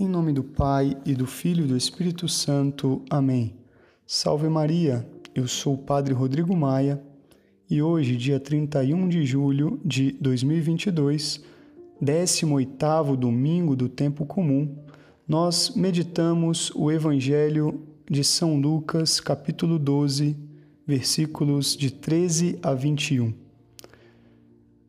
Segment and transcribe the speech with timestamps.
[0.00, 3.02] Em nome do Pai e do Filho e do Espírito Santo.
[3.10, 3.56] Amém.
[4.06, 7.02] Salve Maria, eu sou o Padre Rodrigo Maia
[7.68, 11.42] e hoje, dia 31 de julho de 2022,
[12.00, 14.72] 18º domingo do tempo comum,
[15.26, 20.36] nós meditamos o Evangelho de São Lucas, capítulo 12,
[20.86, 23.34] versículos de 13 a 21.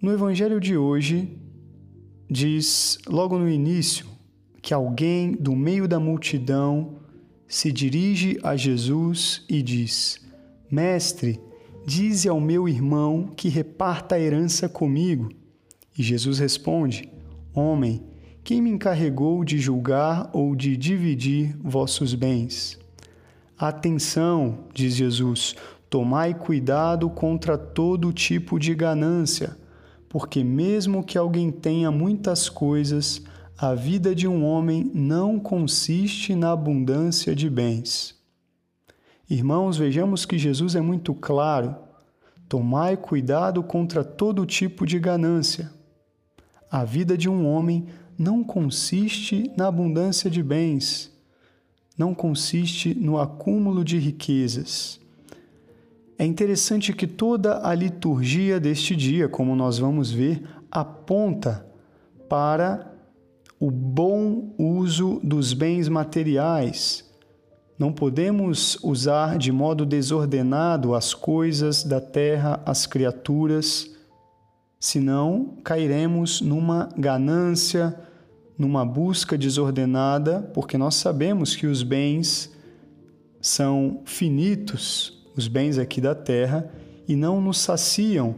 [0.00, 1.36] No Evangelho de hoje,
[2.30, 4.11] diz logo no início
[4.62, 6.94] que alguém do meio da multidão
[7.48, 10.20] se dirige a Jesus e diz:
[10.70, 11.38] Mestre,
[11.84, 15.28] dize ao meu irmão que reparta a herança comigo.
[15.98, 17.12] E Jesus responde:
[17.52, 18.02] Homem,
[18.44, 22.78] quem me encarregou de julgar ou de dividir vossos bens?
[23.58, 25.54] Atenção, diz Jesus,
[25.90, 29.56] tomai cuidado contra todo tipo de ganância,
[30.08, 33.22] porque mesmo que alguém tenha muitas coisas,
[33.58, 38.20] a vida de um homem não consiste na abundância de bens.
[39.28, 41.76] Irmãos, vejamos que Jesus é muito claro.
[42.48, 45.72] Tomai cuidado contra todo tipo de ganância.
[46.70, 47.86] A vida de um homem
[48.18, 51.10] não consiste na abundância de bens,
[51.96, 55.00] não consiste no acúmulo de riquezas.
[56.18, 61.66] É interessante que toda a liturgia deste dia, como nós vamos ver, aponta
[62.28, 62.91] para
[63.62, 67.08] o bom uso dos bens materiais.
[67.78, 73.88] Não podemos usar de modo desordenado as coisas da terra, as criaturas,
[74.80, 77.96] senão cairemos numa ganância,
[78.58, 82.50] numa busca desordenada, porque nós sabemos que os bens
[83.40, 86.68] são finitos, os bens aqui da terra,
[87.06, 88.34] e não nos saciam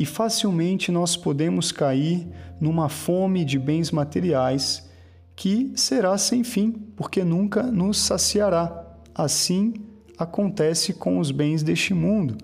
[0.00, 2.26] e facilmente nós podemos cair
[2.58, 4.88] numa fome de bens materiais
[5.36, 8.96] que será sem fim, porque nunca nos saciará.
[9.14, 9.74] Assim
[10.16, 12.38] acontece com os bens deste mundo,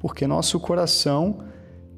[0.00, 1.44] porque nosso coração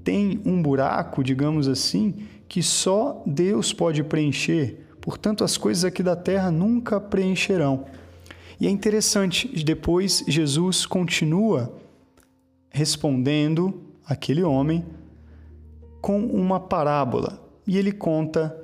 [0.05, 4.89] tem um buraco, digamos assim, que só Deus pode preencher.
[5.01, 7.87] Portanto, as coisas aqui da terra nunca preencherão.
[8.61, 11.75] E é interessante, depois Jesus continua
[12.71, 14.85] respondendo aquele homem
[16.01, 17.41] com uma parábola.
[17.67, 18.57] E ele conta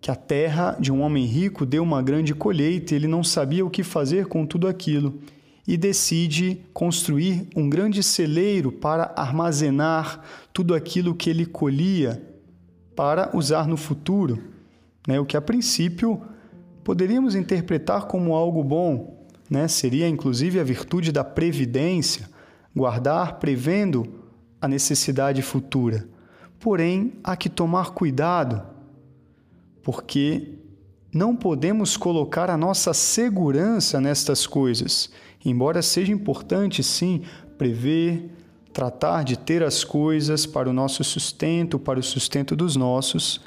[0.00, 3.64] que a terra de um homem rico deu uma grande colheita e ele não sabia
[3.64, 5.18] o que fazer com tudo aquilo
[5.66, 10.22] e decide construir um grande celeiro para armazenar
[10.52, 12.22] tudo aquilo que ele colhia
[12.94, 14.42] para usar no futuro,
[15.08, 15.18] né?
[15.18, 16.22] o que a princípio
[16.84, 19.66] poderíamos interpretar como algo bom, né?
[19.66, 22.28] seria inclusive a virtude da previdência,
[22.74, 24.06] guardar prevendo
[24.60, 26.08] a necessidade futura.
[26.58, 28.62] Porém, há que tomar cuidado,
[29.82, 30.58] porque
[31.12, 35.10] não podemos colocar a nossa segurança nestas coisas.
[35.44, 37.22] Embora seja importante, sim,
[37.56, 38.30] prever,
[38.72, 43.40] tratar de ter as coisas para o nosso sustento, para o sustento dos nossos,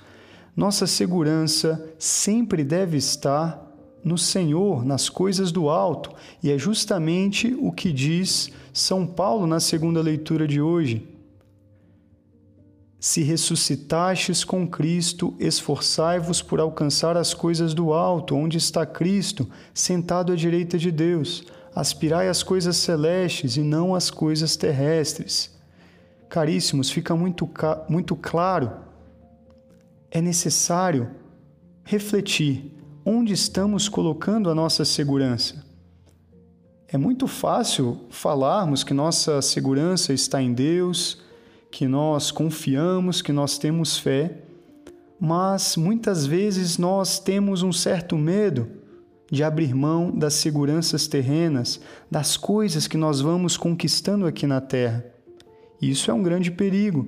[0.56, 3.66] nossa segurança sempre deve estar
[4.04, 6.12] no Senhor, nas coisas do alto,
[6.42, 11.08] e é justamente o que diz São Paulo na segunda leitura de hoje.
[13.00, 20.34] Se ressuscitastes com Cristo, esforçai-vos por alcançar as coisas do alto, onde está Cristo, sentado
[20.34, 21.46] à direita de Deus.
[21.74, 25.58] Aspirai às coisas celestes e não às coisas terrestres.
[26.28, 27.50] Caríssimos, fica muito,
[27.88, 28.72] muito claro.
[30.12, 31.10] É necessário
[31.86, 32.70] refletir
[33.06, 35.66] onde estamos colocando a nossa segurança.
[36.86, 41.29] É muito fácil falarmos que nossa segurança está em Deus
[41.72, 44.44] que nós confiamos, que nós temos fé,
[45.20, 48.68] mas muitas vezes nós temos um certo medo
[49.32, 55.06] de abrir mão das seguranças terrenas, das coisas que nós vamos conquistando aqui na terra.
[55.82, 57.08] Isso é um grande perigo,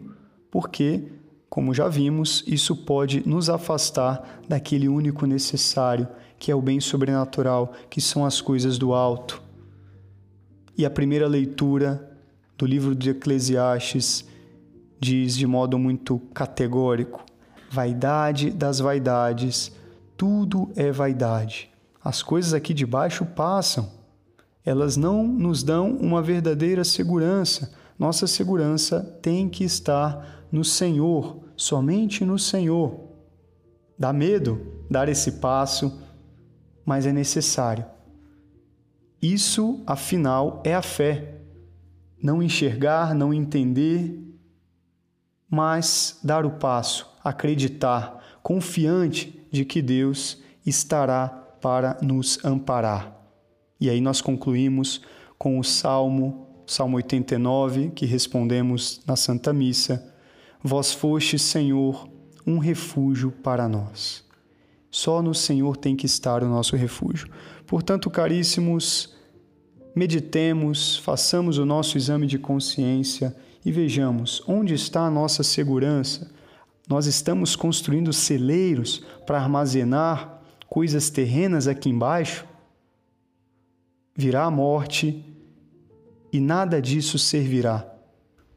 [0.51, 1.03] porque,
[1.49, 6.07] como já vimos, isso pode nos afastar daquele único necessário,
[6.38, 9.41] que é o bem sobrenatural, que são as coisas do alto.
[10.78, 12.09] E a primeira leitura
[12.57, 14.25] do livro de Eclesiastes
[15.02, 17.26] diz de modo muito categórico:
[17.70, 19.76] vaidade das vaidades,
[20.16, 21.70] tudo é vaidade.
[22.03, 23.92] As coisas aqui de baixo passam,
[24.64, 27.74] elas não nos dão uma verdadeira segurança.
[27.98, 33.00] Nossa segurança tem que estar no Senhor, somente no Senhor.
[33.98, 36.00] Dá medo dar esse passo,
[36.86, 37.86] mas é necessário.
[39.22, 41.36] Isso, afinal, é a fé.
[42.22, 44.30] Não enxergar, não entender,
[45.52, 53.14] mas dar o passo, acreditar, confiante de que Deus estará para nos amparar.
[53.78, 55.02] E aí nós concluímos
[55.38, 60.16] com o Salmo, Salmo 89, que respondemos na Santa Missa:
[60.64, 62.08] Vós fostes, Senhor,
[62.48, 64.24] um refúgio para nós.
[64.90, 67.28] Só no Senhor tem que estar o nosso refúgio.
[67.68, 69.16] Portanto, caríssimos,
[69.94, 76.31] meditemos, façamos o nosso exame de consciência e vejamos onde está a nossa segurança.
[76.87, 82.46] Nós estamos construindo celeiros para armazenar coisas terrenas aqui embaixo?
[84.16, 85.23] Virá a morte
[86.34, 87.87] e nada disso servirá.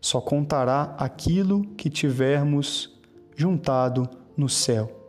[0.00, 2.98] Só contará aquilo que tivermos
[3.36, 5.00] juntado no céu.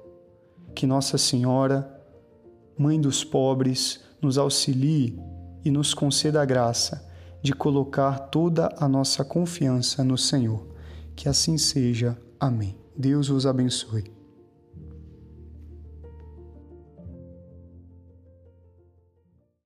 [0.74, 1.92] Que Nossa Senhora,
[2.78, 5.18] Mãe dos pobres, nos auxilie
[5.64, 7.15] e nos conceda a graça
[7.46, 10.66] de colocar toda a nossa confiança no Senhor.
[11.16, 12.18] Que assim seja.
[12.40, 12.76] Amém.
[12.98, 14.15] Deus os abençoe.